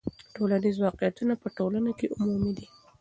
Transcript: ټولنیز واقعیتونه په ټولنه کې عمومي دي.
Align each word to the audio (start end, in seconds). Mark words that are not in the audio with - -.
ټولنیز 0.35 0.75
واقعیتونه 0.85 1.33
په 1.41 1.47
ټولنه 1.57 1.91
کې 1.99 2.07
عمومي 2.17 2.51
دي. 2.57 2.67